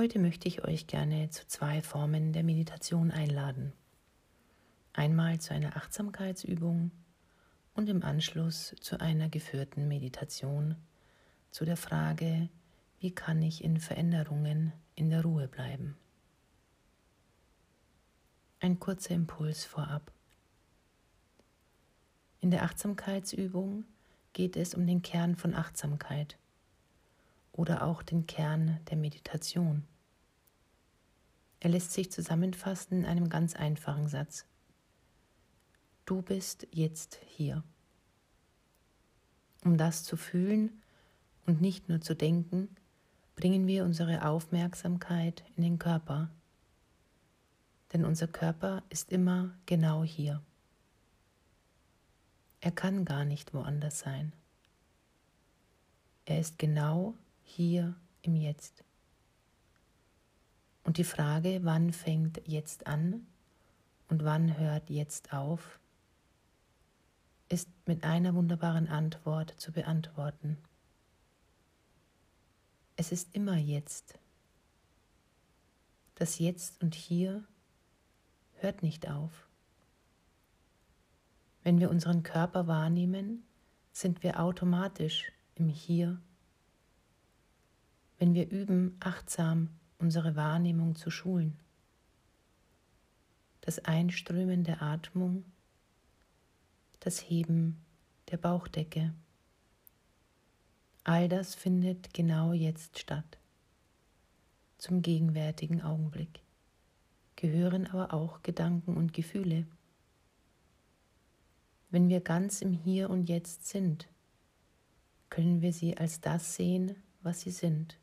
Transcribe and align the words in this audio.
Heute 0.00 0.18
möchte 0.18 0.48
ich 0.48 0.64
euch 0.64 0.86
gerne 0.86 1.28
zu 1.28 1.46
zwei 1.46 1.82
Formen 1.82 2.32
der 2.32 2.42
Meditation 2.42 3.10
einladen. 3.10 3.74
Einmal 4.94 5.42
zu 5.42 5.52
einer 5.52 5.76
Achtsamkeitsübung 5.76 6.90
und 7.74 7.86
im 7.90 8.02
Anschluss 8.02 8.74
zu 8.80 8.98
einer 8.98 9.28
geführten 9.28 9.88
Meditation 9.88 10.76
zu 11.50 11.66
der 11.66 11.76
Frage, 11.76 12.48
wie 12.98 13.10
kann 13.10 13.42
ich 13.42 13.62
in 13.62 13.78
Veränderungen 13.78 14.72
in 14.94 15.10
der 15.10 15.22
Ruhe 15.22 15.48
bleiben. 15.48 15.98
Ein 18.58 18.80
kurzer 18.80 19.14
Impuls 19.14 19.66
vorab. 19.66 20.10
In 22.40 22.50
der 22.50 22.62
Achtsamkeitsübung 22.62 23.84
geht 24.32 24.56
es 24.56 24.72
um 24.72 24.86
den 24.86 25.02
Kern 25.02 25.36
von 25.36 25.54
Achtsamkeit 25.54 26.38
oder 27.60 27.82
auch 27.82 28.02
den 28.02 28.26
Kern 28.26 28.80
der 28.88 28.96
Meditation. 28.96 29.84
Er 31.60 31.68
lässt 31.68 31.92
sich 31.92 32.10
zusammenfassen 32.10 33.00
in 33.00 33.04
einem 33.04 33.28
ganz 33.28 33.54
einfachen 33.54 34.08
Satz. 34.08 34.46
Du 36.06 36.22
bist 36.22 36.66
jetzt 36.70 37.18
hier. 37.26 37.62
Um 39.62 39.76
das 39.76 40.04
zu 40.04 40.16
fühlen 40.16 40.80
und 41.44 41.60
nicht 41.60 41.90
nur 41.90 42.00
zu 42.00 42.16
denken, 42.16 42.74
bringen 43.36 43.66
wir 43.66 43.84
unsere 43.84 44.24
Aufmerksamkeit 44.24 45.44
in 45.54 45.62
den 45.62 45.78
Körper. 45.78 46.30
Denn 47.92 48.06
unser 48.06 48.26
Körper 48.26 48.84
ist 48.88 49.12
immer 49.12 49.50
genau 49.66 50.02
hier. 50.02 50.40
Er 52.62 52.72
kann 52.72 53.04
gar 53.04 53.26
nicht 53.26 53.52
woanders 53.52 53.98
sein. 53.98 54.32
Er 56.24 56.40
ist 56.40 56.58
genau 56.58 57.16
hier 57.50 57.94
im 58.22 58.34
Jetzt. 58.34 58.84
Und 60.84 60.96
die 60.96 61.04
Frage, 61.04 61.60
wann 61.62 61.92
fängt 61.92 62.40
jetzt 62.46 62.86
an 62.86 63.26
und 64.08 64.24
wann 64.24 64.58
hört 64.58 64.90
jetzt 64.90 65.32
auf, 65.32 65.78
ist 67.48 67.68
mit 67.86 68.04
einer 68.04 68.34
wunderbaren 68.34 68.88
Antwort 68.88 69.54
zu 69.58 69.72
beantworten. 69.72 70.56
Es 72.96 73.12
ist 73.12 73.34
immer 73.34 73.56
jetzt. 73.56 74.18
Das 76.14 76.38
Jetzt 76.38 76.82
und 76.82 76.94
Hier 76.94 77.44
hört 78.54 78.82
nicht 78.82 79.10
auf. 79.10 79.48
Wenn 81.62 81.80
wir 81.80 81.90
unseren 81.90 82.22
Körper 82.22 82.66
wahrnehmen, 82.66 83.42
sind 83.92 84.22
wir 84.22 84.40
automatisch 84.40 85.32
im 85.56 85.68
Hier 85.68 86.20
wenn 88.20 88.34
wir 88.34 88.50
üben, 88.50 88.98
achtsam 89.00 89.70
unsere 89.98 90.36
Wahrnehmung 90.36 90.94
zu 90.94 91.10
schulen. 91.10 91.58
Das 93.62 93.78
Einströmen 93.78 94.62
der 94.62 94.82
Atmung, 94.82 95.42
das 97.00 97.18
Heben 97.18 97.80
der 98.30 98.36
Bauchdecke. 98.36 99.14
All 101.02 101.30
das 101.30 101.54
findet 101.54 102.12
genau 102.12 102.52
jetzt 102.52 102.98
statt, 102.98 103.38
zum 104.76 105.00
gegenwärtigen 105.00 105.80
Augenblick, 105.80 106.42
gehören 107.36 107.86
aber 107.86 108.12
auch 108.12 108.42
Gedanken 108.42 108.98
und 108.98 109.14
Gefühle. 109.14 109.66
Wenn 111.88 112.10
wir 112.10 112.20
ganz 112.20 112.60
im 112.60 112.74
Hier 112.74 113.08
und 113.08 113.30
Jetzt 113.30 113.66
sind, 113.66 114.08
können 115.30 115.62
wir 115.62 115.72
sie 115.72 115.96
als 115.96 116.20
das 116.20 116.54
sehen, 116.54 116.96
was 117.22 117.40
sie 117.40 117.50
sind 117.50 117.96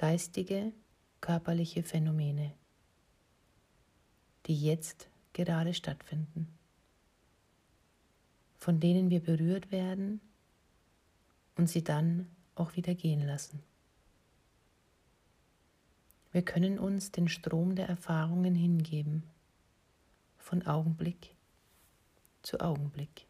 geistige, 0.00 0.72
körperliche 1.20 1.82
Phänomene, 1.82 2.54
die 4.46 4.58
jetzt 4.58 5.10
gerade 5.34 5.74
stattfinden, 5.74 6.48
von 8.56 8.80
denen 8.80 9.10
wir 9.10 9.20
berührt 9.20 9.70
werden 9.70 10.22
und 11.58 11.68
sie 11.68 11.84
dann 11.84 12.30
auch 12.54 12.76
wieder 12.76 12.94
gehen 12.94 13.26
lassen. 13.26 13.62
Wir 16.32 16.46
können 16.46 16.78
uns 16.78 17.12
den 17.12 17.28
Strom 17.28 17.74
der 17.74 17.90
Erfahrungen 17.90 18.54
hingeben, 18.54 19.24
von 20.38 20.66
Augenblick 20.66 21.34
zu 22.40 22.58
Augenblick. 22.58 23.26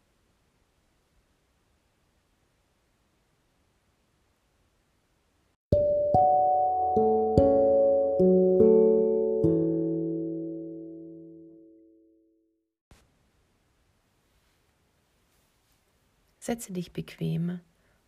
Setze 16.41 16.73
dich 16.73 16.91
bequem 16.91 17.59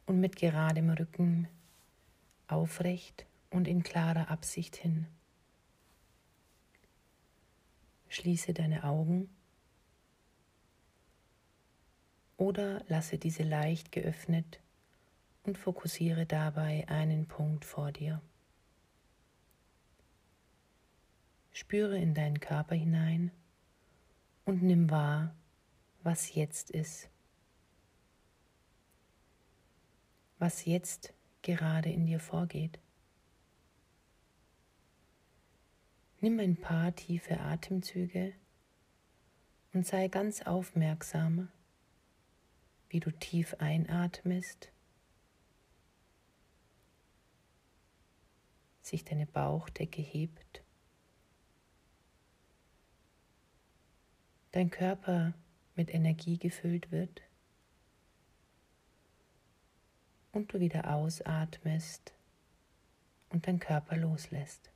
und 0.07 0.19
mit 0.19 0.37
geradem 0.37 0.89
Rücken 0.89 1.47
aufrecht 2.47 3.27
und 3.51 3.67
in 3.67 3.83
klarer 3.83 4.31
Absicht 4.31 4.75
hin. 4.75 5.05
Schließe 8.09 8.55
deine 8.55 8.85
Augen 8.85 9.29
oder 12.35 12.83
lasse 12.87 13.19
diese 13.19 13.43
leicht 13.43 13.91
geöffnet 13.91 14.59
und 15.43 15.59
fokussiere 15.59 16.25
dabei 16.25 16.87
einen 16.87 17.27
Punkt 17.27 17.65
vor 17.65 17.91
dir. 17.91 18.19
Spüre 21.51 21.99
in 21.99 22.15
deinen 22.15 22.39
Körper 22.39 22.73
hinein 22.73 23.29
und 24.43 24.63
nimm 24.63 24.89
wahr, 24.89 25.35
was 26.01 26.33
jetzt 26.33 26.71
ist. 26.71 27.12
Was 30.39 30.65
jetzt 30.65 31.13
gerade 31.41 31.89
in 31.89 32.05
dir 32.05 32.19
vorgeht. 32.19 32.79
Nimm 36.21 36.39
ein 36.39 36.55
paar 36.55 36.95
tiefe 36.95 37.39
Atemzüge 37.39 38.33
und 39.73 39.85
sei 39.85 40.07
ganz 40.07 40.41
aufmerksam, 40.43 41.49
wie 42.89 42.99
du 42.99 43.11
tief 43.11 43.55
einatmest, 43.59 44.71
sich 48.81 49.03
deine 49.03 49.25
Bauchdecke 49.25 50.01
hebt, 50.01 50.63
dein 54.51 54.69
Körper 54.69 55.33
mit 55.75 55.93
Energie 55.93 56.37
gefüllt 56.37 56.91
wird 56.91 57.21
und 60.33 60.51
du 60.51 60.59
wieder 60.59 60.93
ausatmest 60.93 62.13
und 63.29 63.47
dein 63.47 63.59
Körper 63.59 63.95
loslässt. 63.95 64.71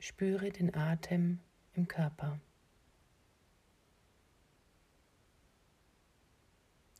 Spüre 0.00 0.50
den 0.50 0.74
Atem 0.74 1.38
im 1.74 1.86
Körper 1.86 2.40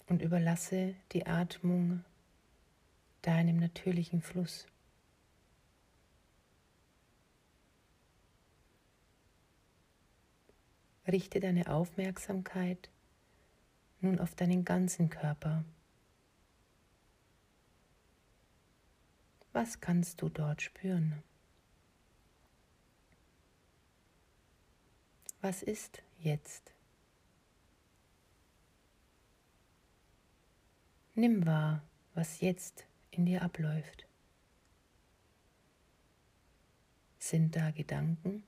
und 0.06 0.22
überlasse 0.22 0.94
die 1.12 1.26
Atmung 1.26 2.04
deinem 3.22 3.56
natürlichen 3.56 4.22
Fluss. 4.22 4.66
Richte 11.08 11.40
deine 11.40 11.66
Aufmerksamkeit 11.68 12.91
nun 14.02 14.18
auf 14.18 14.34
deinen 14.34 14.64
ganzen 14.64 15.08
Körper. 15.08 15.64
Was 19.52 19.80
kannst 19.80 20.22
du 20.22 20.28
dort 20.28 20.62
spüren? 20.62 21.22
Was 25.40 25.62
ist 25.62 26.02
jetzt? 26.18 26.72
Nimm 31.14 31.44
wahr, 31.44 31.82
was 32.14 32.40
jetzt 32.40 32.86
in 33.10 33.26
dir 33.26 33.42
abläuft. 33.42 34.06
Sind 37.18 37.54
da 37.54 37.70
Gedanken? 37.70 38.42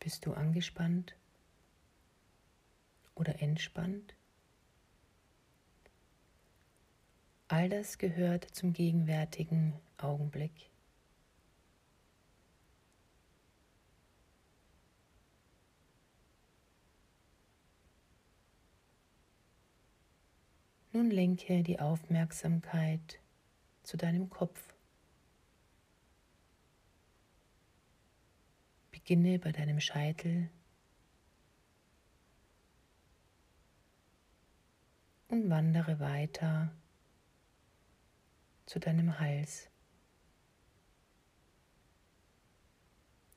Bist 0.00 0.26
du 0.26 0.34
angespannt? 0.34 1.14
Oder 3.14 3.40
entspannt. 3.40 4.14
All 7.48 7.68
das 7.68 7.98
gehört 7.98 8.44
zum 8.54 8.72
gegenwärtigen 8.72 9.74
Augenblick. 9.98 10.70
Nun 20.94 21.10
lenke 21.10 21.64
die 21.64 21.80
Aufmerksamkeit 21.80 23.18
zu 23.82 23.96
deinem 23.96 24.30
Kopf. 24.30 24.74
Beginne 28.92 29.40
bei 29.40 29.50
deinem 29.50 29.80
Scheitel 29.80 30.50
und 35.34 35.50
wandere 35.50 35.98
weiter 35.98 36.70
zu 38.66 38.78
deinem 38.78 39.18
Hals, 39.18 39.68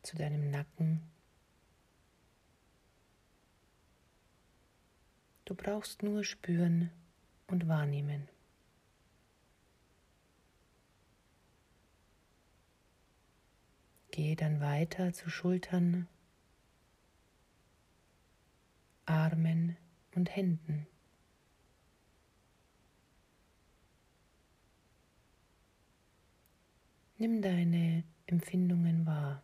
zu 0.04 0.16
deinem 0.16 0.52
Nacken. 0.52 1.02
Du 5.46 5.56
brauchst 5.56 6.04
nur 6.04 6.24
spüren 6.24 6.92
und 7.48 7.68
wahrnehmen. 7.68 8.30
Gehe 14.12 14.36
dann 14.36 14.62
weiter 14.62 15.14
zu 15.14 15.32
Schultern, 15.32 16.08
Armen 19.08 19.78
und 20.14 20.36
Händen. 20.36 20.86
Nimm 27.20 27.42
deine 27.42 28.04
Empfindungen 28.28 29.08
wahr. 29.08 29.42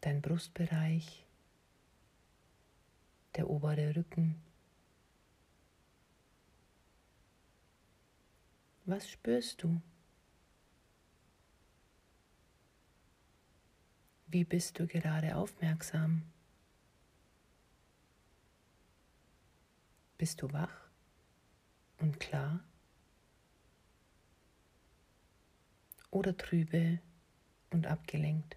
Dein 0.00 0.22
Brustbereich, 0.22 1.26
der 3.36 3.50
obere 3.50 3.94
Rücken. 3.94 4.36
Was 8.86 9.10
spürst 9.10 9.62
du? 9.62 9.82
Wie 14.28 14.44
bist 14.44 14.78
du 14.78 14.86
gerade 14.86 15.36
aufmerksam? 15.36 16.22
Bist 20.16 20.40
du 20.40 20.50
wach 20.52 20.83
und 21.98 22.20
klar? 22.20 22.60
Oder 26.10 26.36
trübe 26.36 27.00
und 27.70 27.86
abgelenkt? 27.86 28.56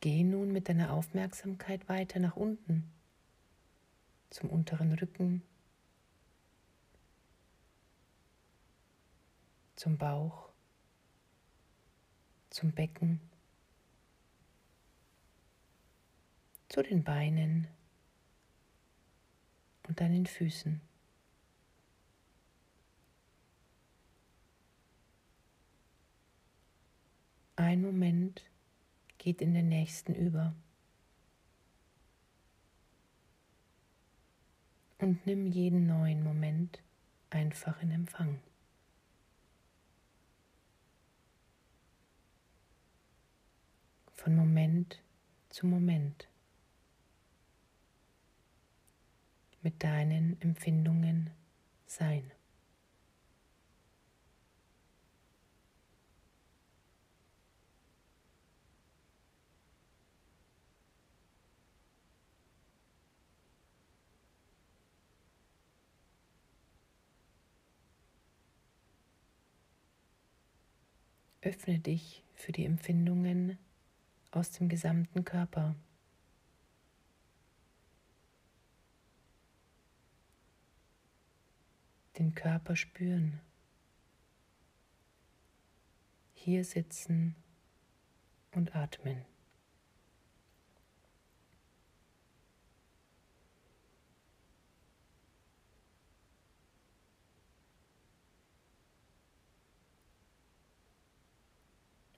Geh 0.00 0.24
nun 0.24 0.50
mit 0.50 0.70
deiner 0.70 0.92
Aufmerksamkeit 0.94 1.88
weiter 1.90 2.20
nach 2.20 2.34
unten, 2.34 2.90
zum 4.30 4.48
unteren 4.48 4.92
Rücken, 4.94 5.42
zum 9.76 9.98
Bauch, 9.98 10.48
zum 12.48 12.72
Becken, 12.72 13.20
zu 16.70 16.82
den 16.82 17.02
Beinen 17.02 17.66
und 19.88 20.00
deinen 20.00 20.24
Füßen. 20.24 20.80
Ein 27.56 27.82
Moment 27.82 28.48
geht 29.18 29.42
in 29.42 29.52
den 29.52 29.68
nächsten 29.68 30.14
über. 30.14 30.54
Und 34.98 35.26
nimm 35.26 35.46
jeden 35.46 35.88
neuen 35.88 36.22
Moment 36.22 36.80
einfach 37.30 37.82
in 37.82 37.90
Empfang. 37.90 38.40
Von 44.14 44.36
Moment 44.36 45.02
zu 45.48 45.66
Moment. 45.66 46.29
Mit 49.62 49.84
deinen 49.84 50.40
Empfindungen 50.40 51.30
sein. 51.86 52.30
Öffne 71.42 71.78
dich 71.78 72.22
für 72.34 72.52
die 72.52 72.64
Empfindungen 72.64 73.58
aus 74.30 74.50
dem 74.52 74.68
gesamten 74.68 75.24
Körper. 75.24 75.74
Den 82.20 82.34
Körper 82.34 82.76
spüren. 82.76 83.40
Hier 86.34 86.64
sitzen 86.64 87.34
und 88.52 88.76
atmen. 88.76 89.24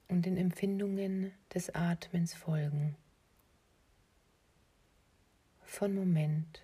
und 0.09 0.27
den 0.27 0.37
Empfindungen 0.37 1.31
des 1.55 1.73
Atmens 1.73 2.35
folgen, 2.35 2.95
von 5.63 5.95
Moment 5.95 6.61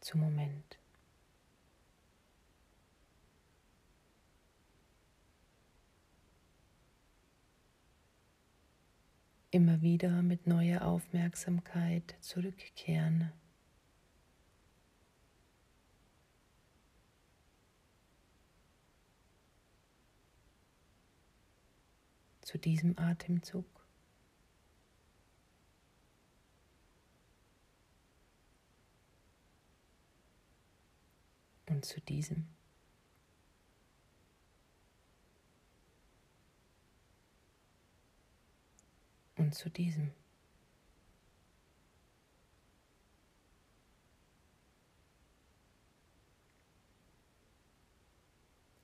zu 0.00 0.18
Moment. 0.18 0.79
Immer 9.52 9.82
wieder 9.82 10.22
mit 10.22 10.46
neuer 10.46 10.82
Aufmerksamkeit 10.82 12.14
zurückkehren 12.20 13.32
zu 22.50 22.58
diesem 22.58 22.98
Atemzug. 22.98 23.64
Und 31.68 31.84
zu 31.84 32.00
diesem. 32.00 32.59
Und 39.40 39.54
zu 39.54 39.70
diesem. 39.70 40.12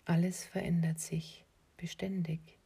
Alles 0.07 0.47
verändert 0.47 0.99
sich 0.99 1.45
beständig 1.77 2.59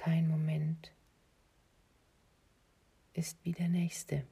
kein 0.00 0.28
Moment 0.28 0.92
ist 3.12 3.44
wie 3.44 3.52
der 3.52 3.68
nächste. 3.68 4.26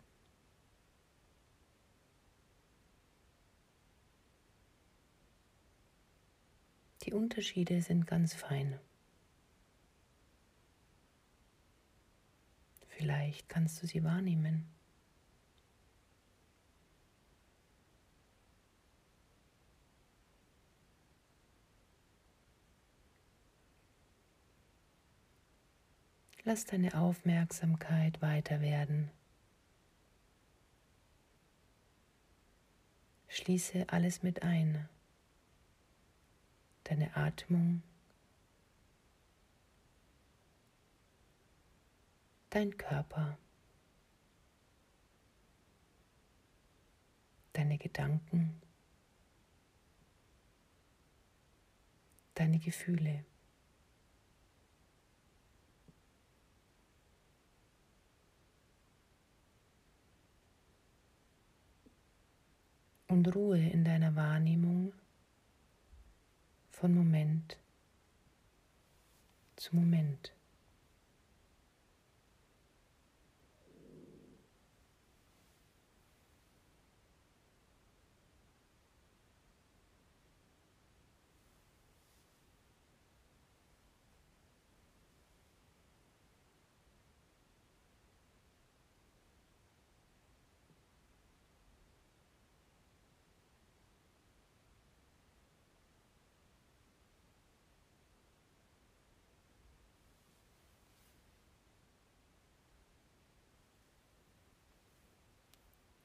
Die 7.02 7.12
Unterschiede 7.12 7.82
sind 7.82 8.06
ganz 8.06 8.32
fein. 8.32 8.80
Vielleicht 12.98 13.48
kannst 13.48 13.80
du 13.80 13.86
sie 13.86 14.02
wahrnehmen. 14.02 14.66
Lass 26.42 26.64
deine 26.64 26.98
Aufmerksamkeit 26.98 28.20
weiter 28.20 28.60
werden. 28.60 29.12
Schließe 33.28 33.84
alles 33.90 34.24
mit 34.24 34.42
ein. 34.42 34.88
deine 36.82 37.14
Atmung, 37.16 37.82
dein 42.50 42.76
Körper, 42.76 43.38
deine 47.52 47.78
Gedanken, 47.78 48.60
deine 52.34 52.58
Gefühle. 52.58 53.24
und 63.08 63.34
Ruhe 63.34 63.58
in 63.58 63.84
deiner 63.84 64.14
Wahrnehmung 64.14 64.92
von 66.70 66.94
Moment 66.94 67.58
zu 69.56 69.74
Moment. 69.74 70.37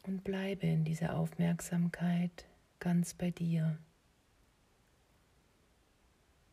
Und 0.04 0.24
bleibe 0.24 0.68
in 0.68 0.84
dieser 0.84 1.16
Aufmerksamkeit 1.16 2.46
ganz 2.80 3.14
bei 3.14 3.32
dir. 3.32 3.78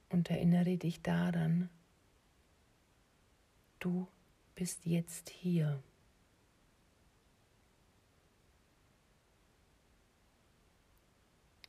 Und 0.09 0.31
erinnere 0.31 0.77
dich 0.77 1.03
daran, 1.03 1.69
du 3.79 4.09
bist 4.55 4.87
jetzt 4.87 5.29
hier. 5.29 5.83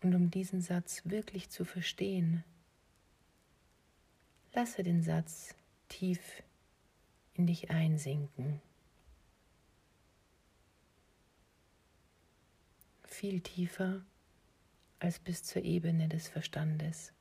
Und 0.02 0.16
um 0.16 0.32
diesen 0.32 0.62
Satz 0.62 1.04
wirklich 1.06 1.50
zu 1.50 1.64
verstehen, 1.64 2.44
lasse 4.54 4.82
den 4.84 5.04
Satz 5.04 5.56
tief 5.90 6.42
in 7.34 7.46
dich 7.46 7.70
einsinken. 7.70 8.62
Viel 13.14 13.42
tiefer 13.42 14.04
als 15.00 15.20
bis 15.20 15.44
zur 15.44 15.64
Ebene 15.64 16.08
des 16.08 16.28
Verstandes. 16.28 17.14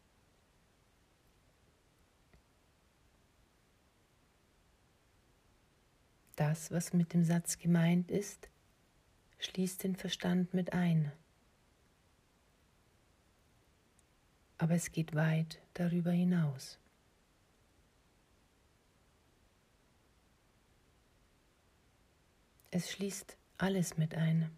Das, 6.37 6.71
was 6.71 6.93
mit 6.93 7.13
dem 7.13 7.25
Satz 7.25 7.59
gemeint 7.59 8.11
ist, 8.11 8.49
schließt 9.39 9.85
den 9.85 9.97
Verstand 9.97 10.55
mit 10.55 10.73
ein. 10.73 11.13
Aber 14.59 14.75
es 14.75 14.93
geht 14.93 15.15
weit 15.15 15.61
darüber 15.75 16.13
hinaus. 16.13 16.79
Es 22.71 22.91
schließt 22.91 23.37
alles 23.59 23.97
mit 23.97 24.15
ein. 24.15 24.51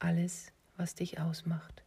Alles, 0.00 0.52
was 0.76 0.94
dich 0.94 1.20
ausmacht. 1.20 1.84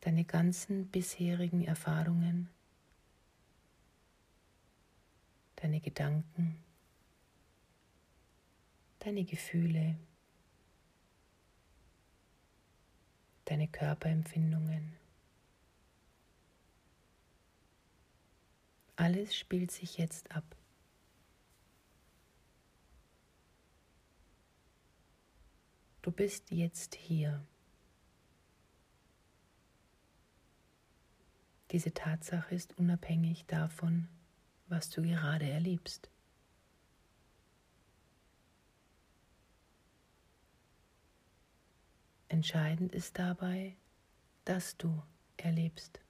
Deine 0.00 0.24
ganzen 0.24 0.88
bisherigen 0.88 1.64
Erfahrungen, 1.64 2.50
deine 5.56 5.80
Gedanken, 5.80 6.62
deine 8.98 9.24
Gefühle, 9.24 9.96
deine 13.44 13.68
Körperempfindungen. 13.68 14.96
Alles 18.96 19.36
spielt 19.36 19.70
sich 19.70 19.98
jetzt 19.98 20.32
ab. 20.32 20.44
Du 26.02 26.10
bist 26.10 26.50
jetzt 26.50 26.96
hier. 26.96 27.46
Diese 31.70 31.94
Tatsache 31.94 32.54
ist 32.54 32.76
unabhängig 32.76 33.46
davon, 33.46 34.08
was 34.66 34.90
du 34.90 35.02
gerade 35.02 35.48
erlebst. 35.48 36.10
Entscheidend 42.28 42.92
ist 42.92 43.18
dabei, 43.18 43.76
dass 44.44 44.76
du 44.76 45.02
erlebst. 45.36 46.01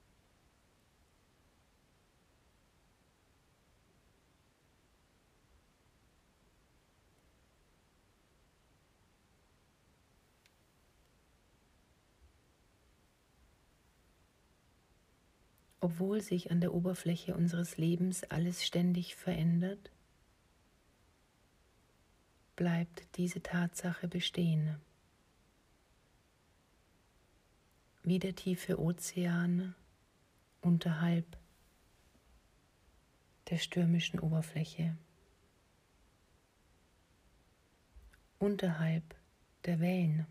Obwohl 15.83 16.21
sich 16.21 16.49
an 16.49 16.61
der 16.61 16.73
Oberfläche 16.73 17.35
unseres 17.35 17.75
Lebens 17.75 18.23
alles 18.23 18.63
ständig 18.63 19.17
verändert, 19.17 19.91
bleibt 22.55 23.05
diese 23.17 23.43
Tatsache 23.43 24.07
bestehen. 24.07 24.77
Wie 28.01 28.17
der 28.17 28.33
tiefe 28.33 28.79
Ozean 28.79 29.75
unterhalb 30.61 31.25
der 33.49 33.57
stürmischen 33.57 34.21
Oberfläche, 34.21 34.95
unterhalb 38.39 39.03
der 39.65 39.81
Wellen. 39.81 40.27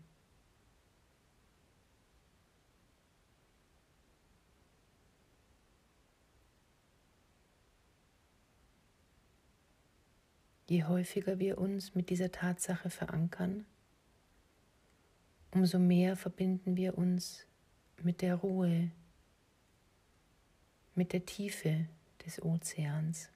Je 10.73 10.85
häufiger 10.85 11.37
wir 11.37 11.59
uns 11.59 11.93
mit 11.93 12.09
dieser 12.09 12.31
Tatsache 12.31 12.89
verankern, 12.89 13.63
umso 15.51 15.77
mehr 15.77 16.15
verbinden 16.15 16.75
wir 16.75 16.97
uns 16.97 17.45
mit 18.01 18.23
der 18.23 18.33
Ruhe, 18.33 18.89
mit 20.95 21.13
der 21.13 21.27
Tiefe 21.27 21.85
des 22.25 22.41
Ozeans. 22.41 23.29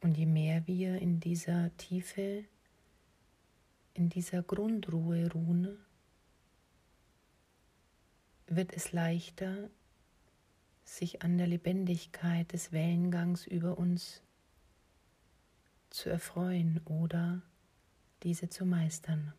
Und 0.00 0.18
je 0.18 0.26
mehr 0.26 0.66
wir 0.66 1.00
in 1.00 1.20
dieser 1.20 1.70
Tiefe 1.76 2.46
in 3.94 4.08
dieser 4.08 4.42
Grundruhe 4.42 5.30
ruhen, 5.32 5.78
wird 8.46 8.72
es 8.72 8.92
leichter, 8.92 9.70
sich 10.84 11.22
an 11.22 11.38
der 11.38 11.46
Lebendigkeit 11.46 12.52
des 12.52 12.72
Wellengangs 12.72 13.46
über 13.46 13.78
uns 13.78 14.22
zu 15.90 16.10
erfreuen 16.10 16.80
oder 16.84 17.42
diese 18.22 18.48
zu 18.48 18.64
meistern. 18.64 19.32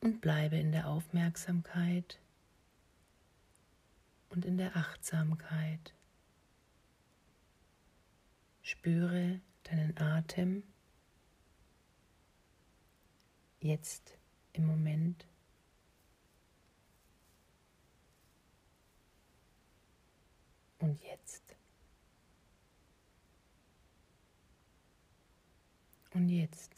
Und 0.00 0.20
bleibe 0.20 0.56
in 0.56 0.72
der 0.72 0.88
Aufmerksamkeit 0.88 2.18
und 4.28 4.44
in 4.44 4.58
der 4.58 4.76
Achtsamkeit. 4.76 5.94
Spüre 8.66 9.42
deinen 9.64 9.94
Atem 9.98 10.62
jetzt 13.60 14.16
im 14.54 14.66
Moment. 14.66 15.26
Und 20.78 20.98
jetzt. 21.02 21.54
Und 26.14 26.30
jetzt. 26.30 26.74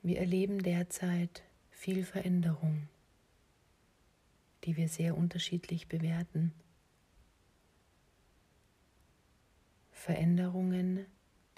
Wir 0.00 0.20
erleben 0.20 0.62
derzeit 0.62 1.42
viel 1.82 2.04
Veränderung, 2.04 2.86
die 4.62 4.76
wir 4.76 4.88
sehr 4.88 5.16
unterschiedlich 5.16 5.88
bewerten. 5.88 6.52
Veränderungen, 9.90 11.06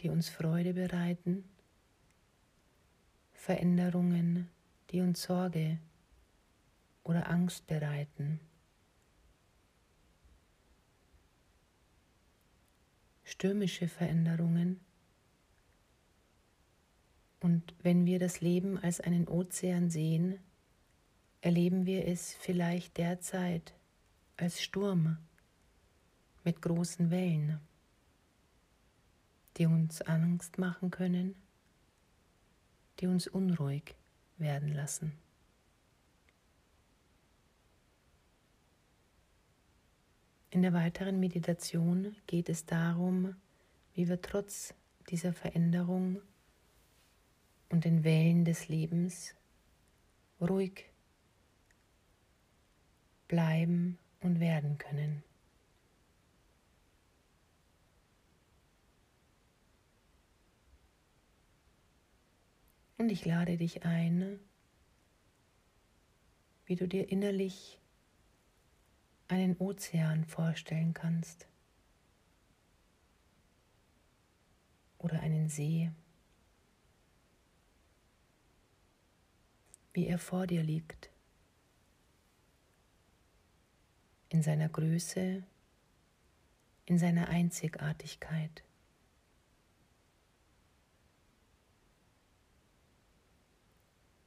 die 0.01 0.09
uns 0.09 0.31
Freude 0.31 0.73
bereiten, 0.73 1.45
Veränderungen, 3.35 4.49
die 4.93 5.03
uns 5.03 5.25
Sorge 5.25 5.79
oder 7.03 7.29
Angst 7.29 7.67
bereiten. 7.67 8.41
Stürmische 13.25 13.89
Veränderungen, 13.89 14.81
und 17.45 17.75
wenn 17.83 18.07
wir 18.07 18.19
das 18.19 18.41
Leben 18.41 18.79
als 18.79 19.03
einen 19.03 19.29
Ozean 19.29 19.91
sehen, 19.91 20.39
erleben 21.43 21.85
wir 21.85 22.09
es 22.09 22.33
vielleicht 22.33 22.97
derzeit 22.97 23.75
als 24.39 24.63
Sturm 24.63 25.19
mit 26.43 26.63
großen 26.63 27.11
Wellen, 27.11 27.61
die 29.59 29.67
uns 29.67 30.01
Angst 30.01 30.57
machen 30.57 30.91
können, 30.91 31.35
die 33.01 33.09
uns 33.09 33.27
unruhig 33.27 33.95
werden 34.39 34.73
lassen. 34.73 35.13
In 40.49 40.63
der 40.63 40.73
weiteren 40.73 41.21
Meditation 41.21 42.17
geht 42.27 42.49
es 42.49 42.65
darum, 42.65 43.37
wie 43.93 44.09
wir 44.09 44.23
trotz 44.23 44.73
dieser 45.11 45.35
Veränderung 45.35 46.23
und 47.75 47.85
den 47.85 48.05
Wellen 48.05 48.45
des 48.45 48.69
Lebens 48.69 49.35
ruhig 50.41 50.85
bleiben 53.27 53.99
und 54.21 54.39
werden 54.39 54.79
können. 54.79 55.25
Und 62.97 63.09
ich 63.09 63.25
lade 63.25 63.57
dich 63.57 63.85
ein, 63.85 64.39
wie 66.67 66.77
du 66.77 66.87
dir 66.87 67.11
innerlich 67.11 67.81
einen 69.27 69.57
Ozean 69.57 70.25
vorstellen 70.27 70.95
kannst 70.95 71.49
oder 74.99 75.19
einen 75.19 75.49
See. 75.49 75.91
Wie 79.95 80.09
er 80.09 80.19
vor 80.19 80.47
dir 80.47 80.63
liegt, 80.63 81.09
in 84.29 84.43
seiner 84.43 84.69
Größe, 84.69 85.45
in 86.85 86.99
seiner 86.99 87.29
Einzigartigkeit. 87.29 88.65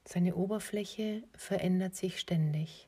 Seine 0.06 0.36
Oberfläche 0.36 1.23
verändert 1.36 1.95
sich 1.95 2.19
ständig. 2.19 2.88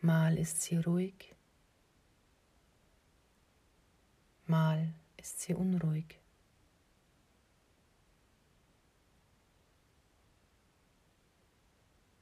Mal 0.00 0.36
ist 0.36 0.62
sie 0.62 0.78
ruhig, 0.78 1.36
mal 4.46 4.92
ist 5.16 5.40
sie 5.40 5.54
unruhig. 5.54 6.17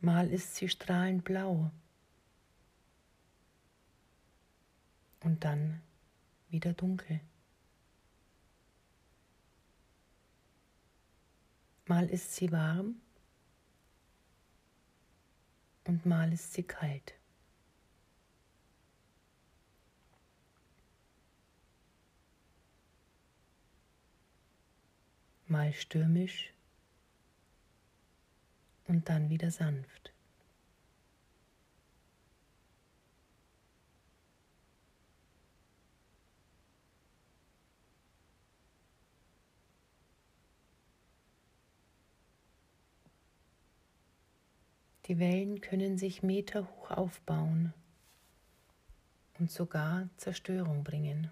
Mal 0.06 0.30
ist 0.30 0.54
sie 0.54 0.68
strahlend 0.68 1.24
blau 1.24 1.68
und 5.18 5.42
dann 5.42 5.82
wieder 6.48 6.72
dunkel. 6.74 7.20
Mal 11.86 12.08
ist 12.08 12.36
sie 12.36 12.52
warm 12.52 13.00
und 15.88 16.06
mal 16.06 16.32
ist 16.32 16.52
sie 16.52 16.62
kalt. 16.62 17.14
Mal 25.48 25.72
stürmisch 25.72 26.55
und 28.86 29.08
dann 29.08 29.30
wieder 29.30 29.50
sanft. 29.50 30.12
Die 45.06 45.20
Wellen 45.20 45.60
können 45.60 45.98
sich 45.98 46.24
meterhoch 46.24 46.90
aufbauen 46.90 47.72
und 49.38 49.52
sogar 49.52 50.08
Zerstörung 50.16 50.82
bringen. 50.82 51.30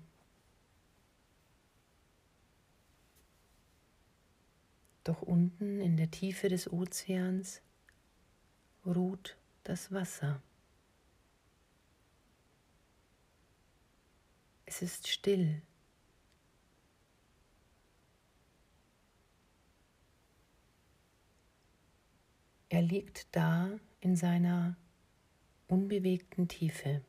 Doch 5.04 5.20
unten 5.20 5.80
in 5.80 5.98
der 5.98 6.10
Tiefe 6.10 6.48
des 6.48 6.72
Ozeans 6.72 7.60
ruht 8.86 9.36
das 9.62 9.92
Wasser. 9.92 10.42
Es 14.64 14.80
ist 14.80 15.08
still. 15.08 15.60
Er 22.70 22.82
liegt 22.82 23.28
da 23.36 23.78
in 24.00 24.16
seiner 24.16 24.76
unbewegten 25.68 26.48
Tiefe. 26.48 27.02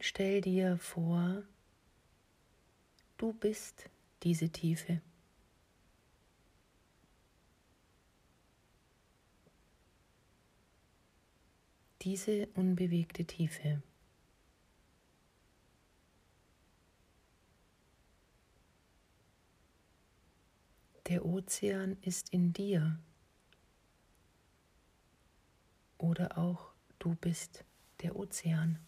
Stell 0.00 0.40
dir 0.40 0.78
vor, 0.78 1.42
du 3.16 3.32
bist 3.32 3.88
diese 4.22 4.48
Tiefe. 4.50 5.00
Diese 12.02 12.46
unbewegte 12.54 13.24
Tiefe. 13.24 13.82
Der 21.08 21.24
Ozean 21.24 21.96
ist 22.02 22.32
in 22.32 22.52
dir 22.52 22.98
oder 25.96 26.36
auch 26.38 26.72
du 26.98 27.14
bist 27.14 27.64
der 28.02 28.14
Ozean. 28.14 28.78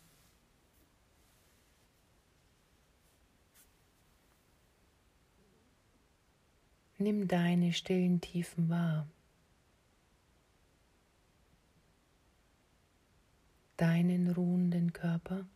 Nimm 7.01 7.29
deine 7.29 7.73
stillen 7.73 8.21
Tiefen 8.21 8.69
wahr. 8.69 9.09
Deinen 13.79 14.31
ruhenden 14.31 14.93
Körper. 14.93 15.49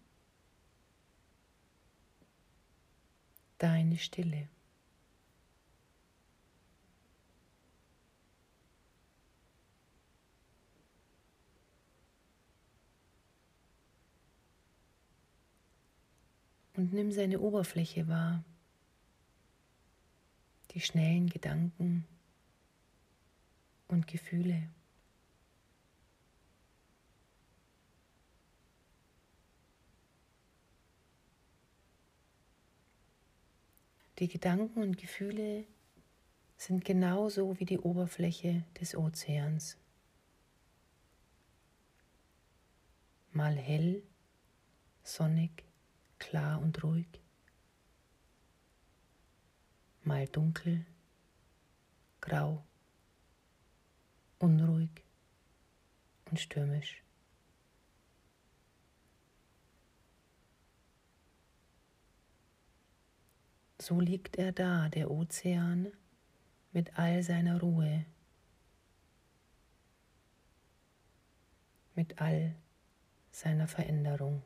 Deine 3.59 3.99
Stille. 3.99 4.49
Und 16.75 16.95
nimm 16.95 17.13
seine 17.13 17.39
Oberfläche 17.39 18.09
wahr 18.09 18.43
die 20.75 20.81
schnellen 20.81 21.29
Gedanken, 21.29 22.07
und 23.89 24.07
Gefühle. 24.07 24.69
Die 34.19 34.29
Gedanken 34.29 34.83
und 34.83 34.97
Gefühle 34.97 35.65
sind 36.57 36.85
genauso 36.85 37.59
wie 37.59 37.65
die 37.65 37.79
Oberfläche 37.79 38.65
des 38.81 38.97
Ozeans. 38.97 39.77
Mal 43.33 43.57
hell, 43.57 44.05
sonnig, 45.03 45.65
klar 46.19 46.61
und 46.61 46.83
ruhig, 46.85 47.21
mal 50.07 50.27
dunkel, 50.27 50.85
grau, 52.21 52.63
unruhig 54.39 55.05
und 56.31 56.39
stürmisch. 56.39 57.03
So 63.79 64.01
liegt 64.01 64.37
er 64.37 64.53
da, 64.53 64.89
der 64.89 65.11
Ozean, 65.11 65.93
mit 66.73 66.99
all 66.99 67.23
seiner 67.23 67.61
Ruhe, 67.61 68.07
mit 71.95 72.21
all 72.21 72.55
seiner 73.31 73.69
Veränderung. 73.69 74.43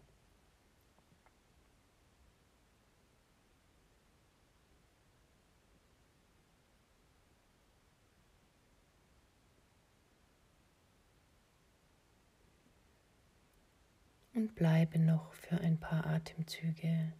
Und 14.38 14.54
bleibe 14.54 15.00
noch 15.00 15.32
für 15.32 15.58
ein 15.58 15.80
paar 15.80 16.06
Atemzüge 16.06 17.12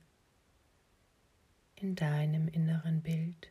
in 1.75 1.97
deinem 1.97 2.47
inneren 2.47 3.03
Bild. 3.03 3.51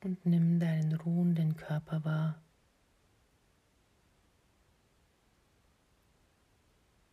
Und 0.00 0.24
nimm 0.24 0.58
deinen 0.58 0.94
ruhenden 0.94 1.54
Körper 1.54 2.02
wahr, 2.06 2.40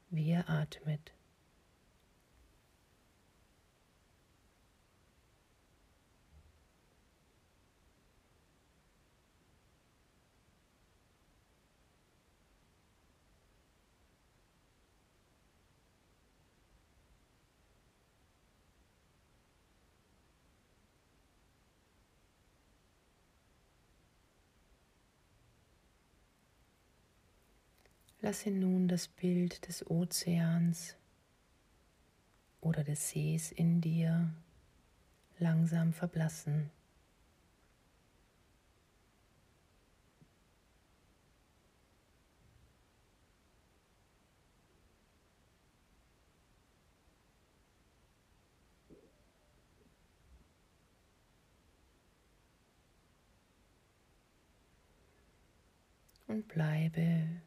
wie 0.10 0.32
er 0.32 0.49
atmet. 0.49 1.18
Lasse 28.21 28.51
nun 28.51 28.89
das 28.89 29.08
Bild 29.08 29.65
des 29.65 29.89
Ozeans 29.89 30.97
oder 32.60 32.84
des 32.84 33.10
Sees 33.10 33.53
in 33.53 33.79
dir 33.79 34.29
langsam 35.39 35.93
verblassen. 35.93 36.69
Und 56.27 56.47
bleibe 56.49 57.41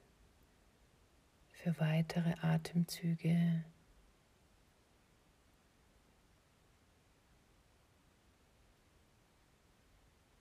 für 1.62 1.78
weitere 1.78 2.34
Atemzüge. 2.40 3.64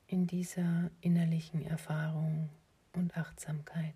in 0.07 0.27
dieser 0.27 0.91
innerlichen 0.99 1.65
Erfahrung 1.65 2.49
und 2.91 3.15
Achtsamkeit. 3.15 3.95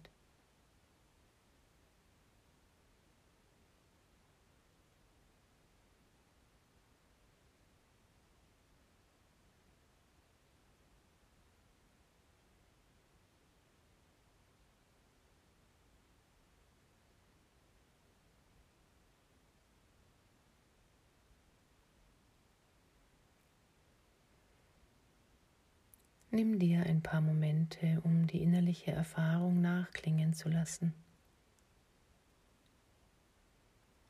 Nimm 26.35 26.59
dir 26.59 26.83
ein 26.83 27.01
paar 27.01 27.21
Momente, 27.21 28.01
um 28.03 28.27
die 28.27 28.43
innerliche 28.43 28.91
Erfahrung 28.91 29.61
nachklingen 29.61 30.33
zu 30.33 30.49
lassen. 30.49 30.93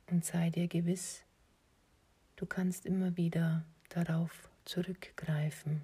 Und 0.09 0.25
sei 0.25 0.49
dir 0.49 0.67
gewiss, 0.67 1.21
du 2.35 2.47
kannst 2.47 2.88
immer 2.88 3.15
wieder 3.15 3.63
darauf 3.89 4.49
zurückgreifen. 4.63 5.83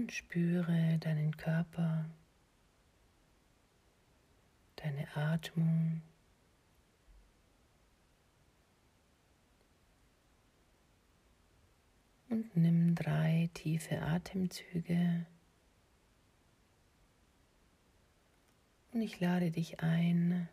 Und 0.00 0.12
spüre 0.12 0.96
deinen 1.00 1.36
Körper, 1.36 2.06
deine 4.76 5.14
Atmung. 5.14 6.00
Und 12.30 12.56
nimm 12.56 12.94
drei 12.94 13.50
tiefe 13.52 14.00
Atemzüge. 14.00 15.26
Und 18.92 19.02
ich 19.02 19.20
lade 19.20 19.50
dich 19.50 19.80
ein, 19.80 20.48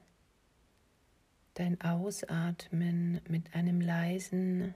dein 1.53 1.79
Ausatmen 1.79 3.21
mit 3.29 3.55
einem 3.55 3.79
leisen 3.79 4.75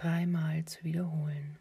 dreimal 0.00 0.64
zu 0.64 0.84
wiederholen. 0.84 1.58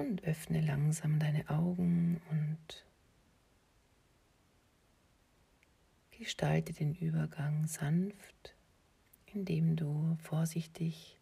Und 0.00 0.24
öffne 0.24 0.62
langsam 0.62 1.18
deine 1.18 1.46
Augen 1.50 2.22
und 2.30 2.86
gestalte 6.10 6.72
den 6.72 6.94
Übergang 6.94 7.66
sanft, 7.66 8.54
indem 9.26 9.76
du 9.76 10.16
vorsichtig 10.22 11.20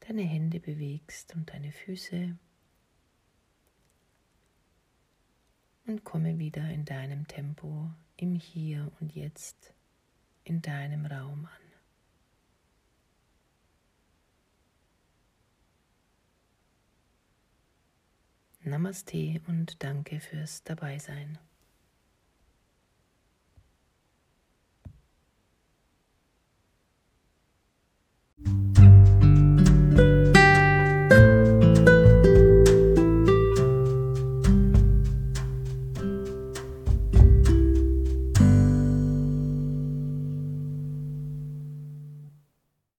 deine 0.00 0.22
Hände 0.22 0.58
bewegst 0.58 1.36
und 1.36 1.48
deine 1.52 1.70
Füße 1.70 2.36
und 5.86 6.02
komme 6.02 6.40
wieder 6.40 6.68
in 6.68 6.84
deinem 6.84 7.28
Tempo 7.28 7.88
im 8.16 8.34
Hier 8.34 8.90
und 8.98 9.14
Jetzt 9.14 9.74
in 10.42 10.60
deinem 10.60 11.06
Raum 11.06 11.46
an. 11.46 11.65
Namaste 18.66 19.40
und 19.46 19.84
danke 19.84 20.18
fürs 20.18 20.64
Dabeisein. 20.64 21.38